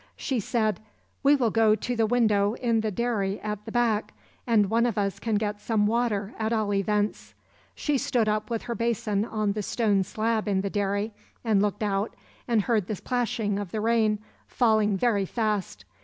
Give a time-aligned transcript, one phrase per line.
[0.15, 0.79] She said
[1.21, 4.15] 'we will go to the window in the dairy at the back,
[4.47, 7.35] and one of us can get some water at all events.'
[7.75, 11.83] She stood up with her basin on the stone slab in the dairy and looked
[11.83, 12.15] out
[12.47, 14.17] and heard the plashing of the rain,
[14.47, 15.85] falling very fast.